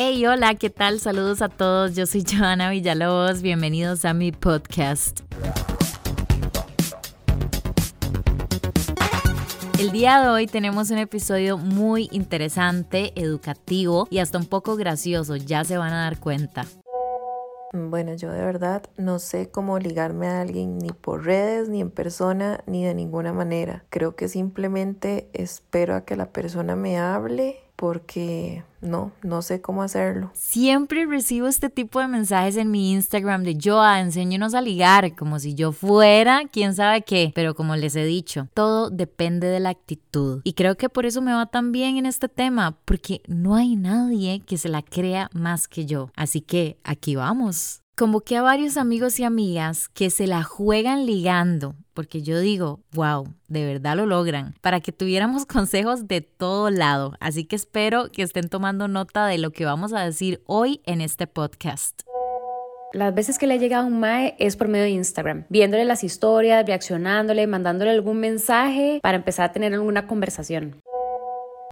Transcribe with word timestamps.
Hey, 0.00 0.24
hola, 0.26 0.54
¿qué 0.54 0.70
tal? 0.70 1.00
Saludos 1.00 1.42
a 1.42 1.48
todos. 1.48 1.96
Yo 1.96 2.06
soy 2.06 2.22
Joana 2.22 2.70
Villalobos. 2.70 3.42
Bienvenidos 3.42 4.04
a 4.04 4.14
mi 4.14 4.30
podcast. 4.30 5.22
El 9.80 9.90
día 9.90 10.20
de 10.20 10.28
hoy 10.28 10.46
tenemos 10.46 10.92
un 10.92 10.98
episodio 10.98 11.58
muy 11.58 12.08
interesante, 12.12 13.12
educativo 13.16 14.06
y 14.08 14.18
hasta 14.18 14.38
un 14.38 14.46
poco 14.46 14.76
gracioso, 14.76 15.34
ya 15.34 15.64
se 15.64 15.78
van 15.78 15.92
a 15.92 16.04
dar 16.04 16.20
cuenta. 16.20 16.64
Bueno, 17.72 18.14
yo 18.14 18.30
de 18.30 18.44
verdad 18.44 18.84
no 18.98 19.18
sé 19.18 19.50
cómo 19.50 19.80
ligarme 19.80 20.28
a 20.28 20.42
alguien 20.42 20.78
ni 20.78 20.90
por 20.90 21.24
redes, 21.24 21.68
ni 21.68 21.80
en 21.80 21.90
persona, 21.90 22.62
ni 22.66 22.84
de 22.84 22.94
ninguna 22.94 23.32
manera. 23.32 23.84
Creo 23.90 24.14
que 24.14 24.28
simplemente 24.28 25.28
espero 25.32 25.96
a 25.96 26.04
que 26.04 26.14
la 26.14 26.30
persona 26.30 26.76
me 26.76 26.98
hable 26.98 27.67
porque 27.78 28.64
no, 28.80 29.12
no 29.22 29.40
sé 29.40 29.60
cómo 29.60 29.84
hacerlo. 29.84 30.32
Siempre 30.34 31.06
recibo 31.06 31.46
este 31.46 31.70
tipo 31.70 32.00
de 32.00 32.08
mensajes 32.08 32.56
en 32.56 32.72
mi 32.72 32.90
Instagram 32.90 33.44
de 33.44 33.56
Joa, 33.62 34.00
enséñanos 34.00 34.54
a 34.54 34.60
ligar, 34.60 35.14
como 35.14 35.38
si 35.38 35.54
yo 35.54 35.70
fuera 35.70 36.42
quién 36.50 36.74
sabe 36.74 37.02
qué, 37.02 37.30
pero 37.36 37.54
como 37.54 37.76
les 37.76 37.94
he 37.94 38.04
dicho, 38.04 38.48
todo 38.52 38.90
depende 38.90 39.46
de 39.46 39.60
la 39.60 39.68
actitud. 39.70 40.40
Y 40.42 40.54
creo 40.54 40.76
que 40.76 40.88
por 40.88 41.06
eso 41.06 41.22
me 41.22 41.32
va 41.32 41.46
tan 41.46 41.70
bien 41.70 41.98
en 41.98 42.06
este 42.06 42.28
tema, 42.28 42.76
porque 42.84 43.22
no 43.28 43.54
hay 43.54 43.76
nadie 43.76 44.40
que 44.40 44.58
se 44.58 44.68
la 44.68 44.82
crea 44.82 45.30
más 45.32 45.68
que 45.68 45.86
yo. 45.86 46.10
Así 46.16 46.40
que 46.40 46.78
aquí 46.82 47.14
vamos. 47.14 47.82
Convoqué 47.98 48.36
a 48.36 48.42
varios 48.42 48.76
amigos 48.76 49.18
y 49.18 49.24
amigas 49.24 49.88
que 49.88 50.10
se 50.10 50.28
la 50.28 50.44
juegan 50.44 51.04
ligando, 51.04 51.74
porque 51.94 52.22
yo 52.22 52.38
digo, 52.38 52.78
wow, 52.92 53.34
de 53.48 53.66
verdad 53.66 53.96
lo 53.96 54.06
logran, 54.06 54.54
para 54.60 54.78
que 54.78 54.92
tuviéramos 54.92 55.46
consejos 55.46 56.06
de 56.06 56.20
todo 56.20 56.70
lado. 56.70 57.14
Así 57.18 57.44
que 57.44 57.56
espero 57.56 58.12
que 58.12 58.22
estén 58.22 58.48
tomando 58.50 58.86
nota 58.86 59.26
de 59.26 59.38
lo 59.38 59.50
que 59.50 59.64
vamos 59.64 59.92
a 59.92 60.04
decir 60.04 60.40
hoy 60.46 60.80
en 60.84 61.00
este 61.00 61.26
podcast. 61.26 62.02
Las 62.92 63.12
veces 63.16 63.36
que 63.36 63.48
le 63.48 63.54
ha 63.54 63.56
llegado 63.56 63.88
un 63.88 63.98
Mae 63.98 64.36
es 64.38 64.54
por 64.54 64.68
medio 64.68 64.84
de 64.84 64.90
Instagram, 64.90 65.46
viéndole 65.48 65.84
las 65.84 66.04
historias, 66.04 66.64
reaccionándole, 66.64 67.48
mandándole 67.48 67.90
algún 67.90 68.20
mensaje 68.20 69.00
para 69.02 69.16
empezar 69.16 69.50
a 69.50 69.52
tener 69.52 69.74
alguna 69.74 70.06
conversación. 70.06 70.80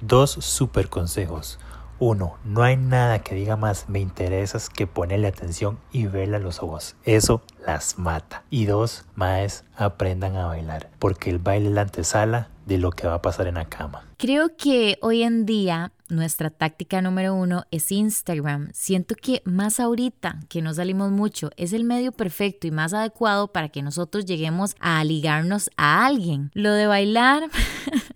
Dos 0.00 0.30
super 0.30 0.88
consejos. 0.88 1.58
Uno, 2.06 2.36
no 2.44 2.62
hay 2.62 2.76
nada 2.76 3.20
que 3.20 3.34
diga 3.34 3.56
más 3.56 3.88
me 3.88 3.98
interesas 3.98 4.68
que 4.68 4.86
ponerle 4.86 5.26
atención 5.26 5.78
y 5.90 6.04
verle 6.04 6.36
a 6.36 6.38
los 6.38 6.62
ojos. 6.62 6.96
Eso 7.04 7.40
las 7.66 7.98
mata. 7.98 8.44
Y 8.50 8.66
dos, 8.66 9.06
más 9.14 9.64
aprendan 9.74 10.36
a 10.36 10.44
bailar, 10.44 10.90
porque 10.98 11.30
el 11.30 11.38
baile 11.38 11.68
es 11.68 11.72
la 11.72 11.80
antesala 11.80 12.50
de 12.66 12.76
lo 12.76 12.90
que 12.90 13.06
va 13.06 13.14
a 13.14 13.22
pasar 13.22 13.46
en 13.46 13.54
la 13.54 13.64
cama. 13.64 14.06
Creo 14.18 14.54
que 14.54 14.98
hoy 15.00 15.22
en 15.22 15.46
día 15.46 15.92
nuestra 16.08 16.50
táctica 16.50 17.00
número 17.02 17.34
uno 17.34 17.64
es 17.70 17.90
Instagram. 17.90 18.70
Siento 18.72 19.14
que 19.14 19.42
más 19.44 19.80
ahorita 19.80 20.40
que 20.48 20.62
no 20.62 20.72
salimos 20.72 21.10
mucho 21.10 21.50
es 21.56 21.72
el 21.72 21.84
medio 21.84 22.12
perfecto 22.12 22.66
y 22.66 22.70
más 22.70 22.92
adecuado 22.94 23.48
para 23.48 23.68
que 23.68 23.82
nosotros 23.82 24.24
lleguemos 24.24 24.76
a 24.80 25.02
ligarnos 25.04 25.70
a 25.76 26.06
alguien. 26.06 26.50
Lo 26.54 26.72
de 26.72 26.86
bailar, 26.86 27.48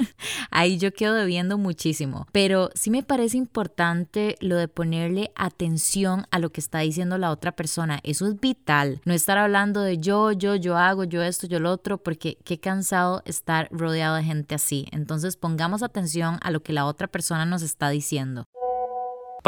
ahí 0.51 0.79
yo 0.79 0.93
quedo 0.93 1.15
debiendo 1.15 1.59
muchísimo. 1.59 2.27
Pero 2.33 2.71
sí 2.75 2.91
me 2.91 3.03
parece 3.03 3.37
importante 3.37 4.37
lo 4.41 4.57
de 4.57 4.69
ponerle 4.69 5.31
atención 5.35 6.27
a 6.31 6.39
lo 6.39 6.51
que 6.51 6.61
está 6.61 6.81
diciendo 6.81 7.19
la 7.19 7.31
otra 7.31 7.53
persona. 7.53 8.01
Eso 8.03 8.27
es 8.27 8.39
vital. 8.41 9.01
No 9.05 9.15
estar 9.15 9.39
hablando 9.39 9.83
de 9.83 9.99
yo, 9.99 10.33
yo, 10.33 10.55
yo 10.57 10.77
hago, 10.77 11.05
yo 11.05 11.23
esto, 11.23 11.47
yo 11.47 11.61
lo 11.61 11.71
otro, 11.71 11.99
porque 11.99 12.39
qué 12.45 12.59
cansado 12.59 13.23
estar 13.25 13.69
rodeado 13.71 14.17
de 14.17 14.25
gente 14.25 14.55
así. 14.55 14.87
Entonces 14.93 15.37
pongamos 15.37 15.83
atención 15.83 16.39
a 16.43 16.51
lo 16.51 16.63
que 16.63 16.73
la 16.73 16.87
otra 16.87 17.09
persona 17.09 17.47
nos 17.47 17.63
está 17.63 17.91
diciendo. 17.91 18.45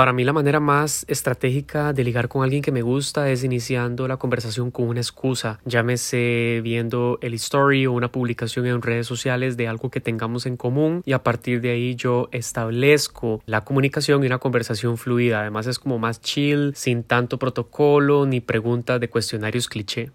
Para 0.01 0.15
mí 0.15 0.25
la 0.25 0.33
manera 0.33 0.61
más 0.61 1.05
estratégica 1.09 1.93
de 1.93 2.05
ligar 2.05 2.29
con 2.29 2.43
alguien 2.43 2.63
que 2.63 2.73
me 2.73 2.81
gusta 2.81 3.29
es 3.29 3.45
iniciando 3.45 4.09
la 4.09 4.17
conversación 4.17 4.71
con 4.71 4.89
una 4.89 5.01
excusa, 5.01 5.61
llámese 5.67 6.63
viendo 6.65 7.19
el 7.21 7.35
story 7.35 7.85
o 7.85 7.93
una 7.93 8.11
publicación 8.11 8.65
en 8.65 8.81
redes 8.81 9.07
sociales 9.07 9.59
de 9.59 9.69
algo 9.69 9.91
que 9.91 10.01
tengamos 10.01 10.47
en 10.47 10.57
común 10.57 11.03
y 11.05 11.13
a 11.13 11.23
partir 11.23 11.61
de 11.61 11.73
ahí 11.73 11.97
yo 11.97 12.31
establezco 12.33 13.43
la 13.45 13.61
comunicación 13.63 14.23
y 14.23 14.27
una 14.27 14.39
conversación 14.39 14.97
fluida. 14.97 15.43
Además 15.43 15.67
es 15.67 15.79
como 15.79 15.99
más 15.99 16.23
chill, 16.23 16.73
sin 16.75 17.03
tanto 17.03 17.39
protocolo 17.39 18.25
ni 18.25 18.41
preguntas 18.41 19.01
de 19.01 19.11
cuestionarios 19.11 19.69
cliché 19.69 20.13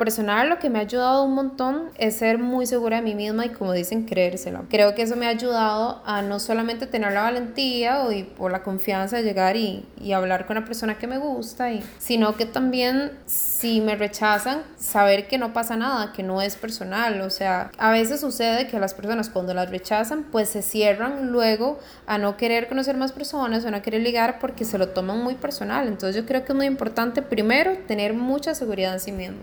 personal 0.00 0.48
lo 0.48 0.58
que 0.58 0.70
me 0.70 0.78
ha 0.78 0.82
ayudado 0.82 1.24
un 1.24 1.34
montón 1.34 1.90
es 1.98 2.16
ser 2.16 2.38
muy 2.38 2.64
segura 2.64 2.96
de 2.96 3.02
mí 3.02 3.14
misma 3.14 3.44
y 3.44 3.50
como 3.50 3.74
dicen 3.74 4.06
creérselo. 4.06 4.64
Creo 4.70 4.94
que 4.94 5.02
eso 5.02 5.14
me 5.14 5.26
ha 5.26 5.28
ayudado 5.28 6.00
a 6.06 6.22
no 6.22 6.40
solamente 6.40 6.86
tener 6.86 7.12
la 7.12 7.20
valentía 7.20 8.04
o, 8.04 8.10
y, 8.10 8.22
por 8.22 8.50
la 8.50 8.62
confianza 8.62 9.18
de 9.18 9.24
llegar 9.24 9.58
y, 9.58 9.84
y, 10.00 10.12
hablar 10.12 10.46
con 10.46 10.56
la 10.56 10.64
persona 10.64 10.96
que 10.96 11.06
me 11.06 11.18
gusta, 11.18 11.70
y, 11.70 11.84
sino 11.98 12.34
que 12.34 12.46
también 12.46 13.12
si 13.60 13.82
me 13.82 13.94
rechazan, 13.94 14.62
saber 14.78 15.28
que 15.28 15.36
no 15.36 15.52
pasa 15.52 15.76
nada, 15.76 16.14
que 16.14 16.22
no 16.22 16.40
es 16.40 16.56
personal. 16.56 17.20
O 17.20 17.28
sea, 17.28 17.70
a 17.76 17.90
veces 17.90 18.20
sucede 18.20 18.68
que 18.68 18.80
las 18.80 18.94
personas 18.94 19.28
cuando 19.28 19.52
las 19.52 19.70
rechazan 19.70 20.24
pues 20.32 20.48
se 20.48 20.62
cierran 20.62 21.30
luego 21.30 21.78
a 22.06 22.16
no 22.16 22.38
querer 22.38 22.68
conocer 22.68 22.96
más 22.96 23.12
personas 23.12 23.66
o 23.66 23.70
no 23.70 23.82
querer 23.82 24.00
ligar 24.00 24.38
porque 24.38 24.64
se 24.64 24.78
lo 24.78 24.88
toman 24.88 25.22
muy 25.22 25.34
personal. 25.34 25.88
Entonces 25.88 26.16
yo 26.16 26.26
creo 26.26 26.42
que 26.42 26.52
es 26.52 26.56
muy 26.56 26.64
importante 26.64 27.20
primero 27.20 27.76
tener 27.86 28.14
mucha 28.14 28.54
seguridad 28.54 28.94
en 28.94 29.00
sí 29.00 29.12
mismo. 29.12 29.36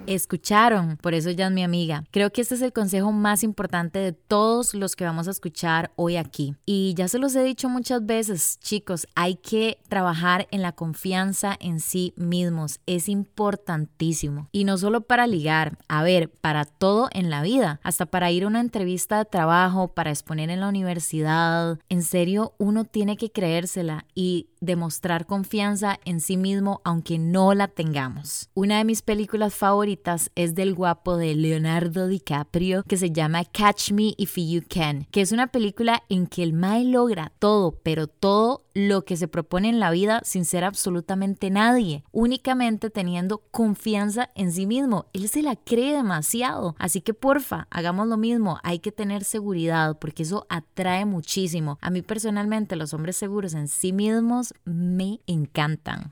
Por 1.02 1.13
eso 1.13 1.30
ya 1.31 1.47
es 1.47 1.52
mi 1.52 1.63
amiga. 1.63 2.06
Creo 2.09 2.31
que 2.31 2.40
este 2.40 2.56
es 2.56 2.62
el 2.62 2.72
consejo 2.72 3.12
más 3.12 3.44
importante 3.44 4.00
de 4.00 4.13
todos 4.13 4.74
los 4.74 4.96
que 4.96 5.03
vamos 5.03 5.28
a 5.28 5.31
escuchar 5.31 5.91
hoy 5.97 6.16
aquí. 6.16 6.56
Y 6.66 6.94
ya 6.96 7.09
se 7.09 7.19
los 7.19 7.35
he 7.35 7.44
dicho 7.44 7.68
muchas 7.68 8.06
veces, 8.06 8.58
chicos, 8.62 9.08
hay 9.13 9.35
que 9.35 9.78
trabajar 9.90 10.47
en 10.52 10.62
la 10.62 10.72
confianza 10.72 11.58
en 11.59 11.81
sí 11.81 12.13
mismos. 12.16 12.80
Es 12.85 13.09
importantísimo. 13.09 14.47
Y 14.53 14.63
no 14.63 14.78
solo 14.78 15.02
para 15.02 15.28
ligar, 15.28 15.78
a 15.90 16.02
ver, 16.02 16.30
para 16.30 16.64
todo 16.64 17.09
en 17.12 17.29
la 17.29 17.41
vida, 17.41 17.81
hasta 17.84 18.06
para 18.06 18.31
ir 18.31 18.46
a 18.46 18.47
una 18.47 18.62
entrevista 18.62 19.18
de 19.18 19.25
trabajo, 19.25 19.90
para 19.90 20.12
exponer 20.12 20.50
en 20.50 20.62
la 20.62 20.69
universidad. 20.69 21.78
En 21.90 22.03
serio, 22.03 22.53
uno 22.58 22.85
tiene 22.85 23.18
que 23.18 23.31
creérsela 23.31 24.06
y 24.16 24.47
demostrar 24.62 25.25
confianza 25.25 26.00
en 26.06 26.19
sí 26.22 26.38
mismo 26.38 26.81
aunque 26.84 27.19
no 27.19 27.53
la 27.53 27.68
tengamos. 27.68 28.50
Una 28.53 28.78
de 28.78 28.85
mis 28.85 29.02
películas 29.02 29.53
favoritas 29.53 30.31
es 30.38 30.53
del 30.53 30.75
guapo 30.75 31.18
de 31.18 31.34
Leonardo 31.34 32.08
DiCaprio 32.08 32.84
que 32.84 32.96
se 32.96 33.12
llama 33.12 33.44
Catch 33.44 33.92
Me 33.92 34.14
If 34.18 34.38
You 34.38 34.62
Can, 34.70 35.08
que 35.09 35.22
es 35.22 35.31
una 35.31 35.48
película 35.48 36.03
en 36.09 36.28
que 36.28 36.44
el 36.44 36.53
Mae 36.53 36.86
logra 36.86 37.34
todo, 37.40 37.72
pero 37.81 38.06
todo 38.08 38.64
lo 38.76 39.03
que 39.03 39.18
se 39.18 39.28
propone 39.28 39.70
en 39.70 39.80
la 39.80 39.90
vida 39.90 40.22
sin 40.24 40.46
ser 40.46 40.64
absolutamente 40.64 41.50
nadie, 41.50 42.03
únicamente 42.12 42.92
teniendo 42.92 43.40
confianza 43.50 44.30
en 44.36 44.52
sí 44.52 44.68
mismo. 44.68 45.08
Él 45.14 45.28
se 45.28 45.42
la 45.42 45.56
cree 45.56 45.92
demasiado, 45.92 46.76
así 46.78 47.02
que 47.02 47.16
porfa, 47.16 47.66
hagamos 47.72 48.08
lo 48.08 48.18
mismo, 48.18 48.59
hay 48.62 48.78
que 48.78 48.92
tener 48.92 49.24
seguridad 49.24 49.97
porque 49.97 50.22
eso 50.22 50.46
atrae 50.50 51.06
muchísimo. 51.06 51.80
A 51.81 51.90
mí 51.90 52.03
personalmente 52.03 52.76
los 52.76 52.94
hombres 52.94 53.18
seguros 53.18 53.56
en 53.56 53.68
sí 53.68 53.92
mismos 53.92 54.53
me 54.66 55.20
encantan. 55.26 56.12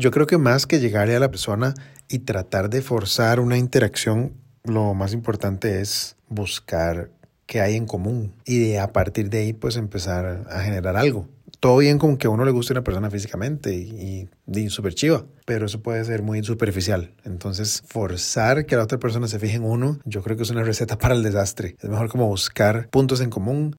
Yo 0.00 0.10
creo 0.10 0.26
que 0.26 0.38
más 0.38 0.66
que 0.66 0.80
llegarle 0.80 1.14
a 1.14 1.20
la 1.20 1.30
persona 1.30 1.74
y 2.08 2.20
tratar 2.20 2.70
de 2.70 2.80
forzar 2.80 3.38
una 3.38 3.58
interacción, 3.58 4.32
lo 4.64 4.94
más 4.94 5.12
importante 5.12 5.82
es 5.82 6.16
buscar 6.26 7.10
qué 7.44 7.60
hay 7.60 7.76
en 7.76 7.84
común 7.84 8.32
y 8.46 8.60
de, 8.60 8.80
a 8.80 8.94
partir 8.94 9.28
de 9.28 9.40
ahí 9.40 9.52
pues 9.52 9.76
empezar 9.76 10.46
a 10.48 10.60
generar 10.62 10.96
algo. 10.96 11.28
Todo 11.60 11.76
bien 11.76 11.98
con 11.98 12.16
que 12.16 12.28
a 12.28 12.30
uno 12.30 12.46
le 12.46 12.50
guste 12.50 12.72
una 12.72 12.82
persona 12.82 13.10
físicamente 13.10 13.74
y, 13.74 14.26
y, 14.46 14.70
súper 14.70 14.94
chiva, 14.94 15.26
pero 15.44 15.66
eso 15.66 15.82
puede 15.82 16.02
ser 16.06 16.22
muy 16.22 16.42
superficial. 16.42 17.12
Entonces, 17.24 17.82
forzar 17.86 18.64
que 18.64 18.76
la 18.76 18.84
otra 18.84 18.98
persona 18.98 19.28
se 19.28 19.38
fije 19.38 19.56
en 19.56 19.64
uno, 19.64 19.98
yo 20.06 20.22
creo 20.22 20.38
que 20.38 20.44
es 20.44 20.50
una 20.50 20.62
receta 20.62 20.96
para 20.98 21.14
el 21.14 21.22
desastre. 21.22 21.76
Es 21.78 21.90
mejor 21.90 22.08
como 22.08 22.26
buscar 22.26 22.88
puntos 22.88 23.20
en 23.20 23.28
común, 23.28 23.76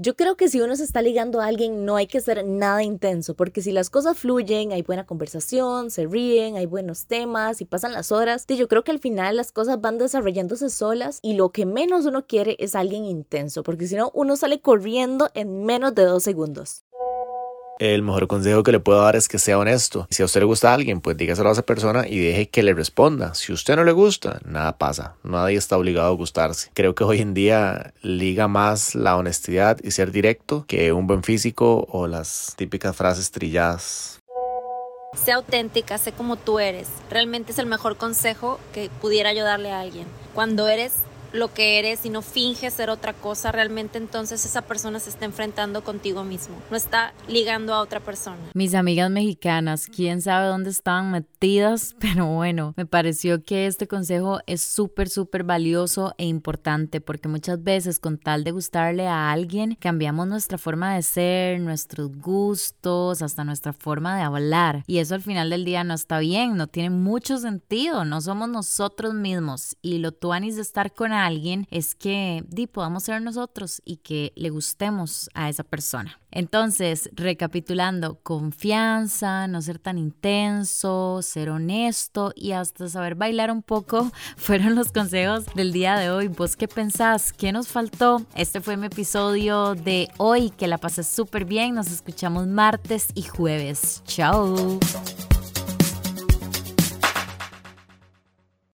yo 0.00 0.16
creo 0.16 0.36
que 0.36 0.48
si 0.48 0.60
uno 0.60 0.74
se 0.74 0.82
está 0.82 1.02
ligando 1.02 1.40
a 1.40 1.46
alguien 1.46 1.84
no 1.84 1.96
hay 1.96 2.06
que 2.06 2.20
ser 2.20 2.44
nada 2.44 2.82
intenso, 2.82 3.34
porque 3.34 3.62
si 3.62 3.70
las 3.70 3.90
cosas 3.90 4.18
fluyen, 4.18 4.72
hay 4.72 4.82
buena 4.82 5.06
conversación, 5.06 5.90
se 5.90 6.06
ríen, 6.06 6.56
hay 6.56 6.66
buenos 6.66 7.06
temas 7.06 7.60
y 7.60 7.64
pasan 7.64 7.92
las 7.92 8.10
horas, 8.10 8.46
yo 8.48 8.68
creo 8.68 8.82
que 8.82 8.90
al 8.90 8.98
final 8.98 9.36
las 9.36 9.52
cosas 9.52 9.80
van 9.80 9.98
desarrollándose 9.98 10.70
solas 10.70 11.20
y 11.22 11.34
lo 11.34 11.50
que 11.50 11.66
menos 11.66 12.06
uno 12.06 12.26
quiere 12.26 12.56
es 12.58 12.74
alguien 12.74 13.04
intenso, 13.04 13.62
porque 13.62 13.86
si 13.86 13.94
no 13.94 14.10
uno 14.14 14.36
sale 14.36 14.60
corriendo 14.60 15.30
en 15.34 15.64
menos 15.64 15.94
de 15.94 16.04
dos 16.04 16.22
segundos. 16.22 16.84
El 17.80 18.02
mejor 18.02 18.28
consejo 18.28 18.62
que 18.62 18.70
le 18.70 18.78
puedo 18.78 19.02
dar 19.02 19.16
es 19.16 19.26
que 19.26 19.40
sea 19.40 19.58
honesto. 19.58 20.06
Si 20.08 20.22
a 20.22 20.26
usted 20.26 20.40
le 20.40 20.46
gusta 20.46 20.70
a 20.70 20.74
alguien, 20.74 21.00
pues 21.00 21.16
dígaselo 21.16 21.48
a 21.48 21.52
esa 21.52 21.62
persona 21.62 22.06
y 22.06 22.20
deje 22.20 22.48
que 22.48 22.62
le 22.62 22.72
responda. 22.72 23.34
Si 23.34 23.50
a 23.50 23.54
usted 23.54 23.74
no 23.74 23.82
le 23.82 23.90
gusta, 23.90 24.40
nada 24.44 24.78
pasa. 24.78 25.16
Nadie 25.24 25.56
está 25.56 25.76
obligado 25.76 26.08
a 26.08 26.16
gustarse. 26.16 26.70
Creo 26.74 26.94
que 26.94 27.02
hoy 27.02 27.20
en 27.20 27.34
día 27.34 27.92
liga 28.00 28.46
más 28.46 28.94
la 28.94 29.16
honestidad 29.16 29.78
y 29.82 29.90
ser 29.90 30.12
directo 30.12 30.64
que 30.68 30.92
un 30.92 31.08
buen 31.08 31.24
físico 31.24 31.88
o 31.90 32.06
las 32.06 32.54
típicas 32.56 32.94
frases 32.94 33.32
trilladas. 33.32 34.20
Sé 35.16 35.32
auténtica, 35.32 35.98
sé 35.98 36.12
como 36.12 36.36
tú 36.36 36.60
eres. 36.60 36.88
Realmente 37.10 37.52
es 37.52 37.58
el 37.58 37.66
mejor 37.66 37.96
consejo 37.96 38.60
que 38.72 38.88
pudiera 39.00 39.32
yo 39.32 39.42
darle 39.42 39.72
a 39.72 39.80
alguien. 39.80 40.06
Cuando 40.32 40.68
eres 40.68 40.92
lo 41.34 41.52
que 41.52 41.78
eres 41.80 42.06
y 42.06 42.10
no 42.10 42.22
finges 42.22 42.74
ser 42.74 42.90
otra 42.90 43.12
cosa, 43.12 43.50
realmente 43.52 43.98
entonces 43.98 44.44
esa 44.44 44.62
persona 44.62 45.00
se 45.00 45.10
está 45.10 45.24
enfrentando 45.24 45.82
contigo 45.82 46.22
mismo, 46.22 46.54
no 46.70 46.76
está 46.76 47.12
ligando 47.28 47.74
a 47.74 47.80
otra 47.80 48.00
persona. 48.00 48.38
Mis 48.54 48.74
amigas 48.74 49.10
mexicanas, 49.10 49.86
quién 49.86 50.22
sabe 50.22 50.46
dónde 50.46 50.70
estaban 50.70 51.10
metidas, 51.10 51.96
pero 52.00 52.26
bueno, 52.26 52.72
me 52.76 52.86
pareció 52.86 53.42
que 53.42 53.66
este 53.66 53.88
consejo 53.88 54.40
es 54.46 54.62
súper, 54.62 55.08
súper 55.08 55.42
valioso 55.42 56.14
e 56.18 56.26
importante 56.26 57.00
porque 57.00 57.28
muchas 57.28 57.62
veces 57.62 57.98
con 57.98 58.16
tal 58.16 58.44
de 58.44 58.52
gustarle 58.52 59.08
a 59.08 59.32
alguien, 59.32 59.76
cambiamos 59.80 60.28
nuestra 60.28 60.56
forma 60.56 60.94
de 60.94 61.02
ser, 61.02 61.60
nuestros 61.60 62.16
gustos, 62.16 63.22
hasta 63.22 63.44
nuestra 63.44 63.72
forma 63.72 64.16
de 64.16 64.22
hablar. 64.22 64.84
Y 64.86 64.98
eso 64.98 65.14
al 65.16 65.22
final 65.22 65.50
del 65.50 65.64
día 65.64 65.82
no 65.82 65.94
está 65.94 66.20
bien, 66.20 66.56
no 66.56 66.68
tiene 66.68 66.90
mucho 66.90 67.38
sentido, 67.38 68.04
no 68.04 68.20
somos 68.20 68.48
nosotros 68.48 69.14
mismos. 69.14 69.76
Y 69.82 69.98
lo 69.98 70.12
tuanis 70.12 70.56
de 70.56 70.62
estar 70.62 70.92
con 70.92 71.12
alguien 71.26 71.66
es 71.70 71.94
que 71.94 72.44
di, 72.48 72.66
podamos 72.66 73.04
ser 73.04 73.22
nosotros 73.22 73.82
y 73.84 73.98
que 73.98 74.32
le 74.36 74.50
gustemos 74.50 75.30
a 75.34 75.48
esa 75.48 75.64
persona. 75.64 76.20
Entonces, 76.30 77.10
recapitulando, 77.12 78.18
confianza, 78.22 79.46
no 79.46 79.62
ser 79.62 79.78
tan 79.78 79.98
intenso, 79.98 81.20
ser 81.22 81.50
honesto 81.50 82.32
y 82.34 82.52
hasta 82.52 82.88
saber 82.88 83.14
bailar 83.14 83.52
un 83.52 83.62
poco 83.62 84.10
fueron 84.36 84.74
los 84.74 84.90
consejos 84.90 85.46
del 85.54 85.72
día 85.72 85.96
de 85.96 86.10
hoy. 86.10 86.28
¿Vos 86.28 86.56
qué 86.56 86.66
pensás? 86.66 87.32
¿Qué 87.32 87.52
nos 87.52 87.68
faltó? 87.68 88.22
Este 88.34 88.60
fue 88.60 88.76
mi 88.76 88.86
episodio 88.86 89.76
de 89.76 90.08
hoy, 90.18 90.50
que 90.50 90.66
la 90.66 90.78
pasé 90.78 91.04
súper 91.04 91.44
bien. 91.44 91.74
Nos 91.74 91.90
escuchamos 91.90 92.48
martes 92.48 93.08
y 93.14 93.22
jueves. 93.22 94.02
Chao. 94.04 94.80